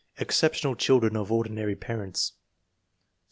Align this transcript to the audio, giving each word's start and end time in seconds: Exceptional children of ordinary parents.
Exceptional 0.17 0.73
children 0.75 1.15
of 1.15 1.31
ordinary 1.31 1.75
parents. 1.75 2.33